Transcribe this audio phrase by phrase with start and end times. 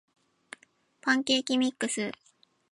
[1.01, 2.11] パンケーキミックス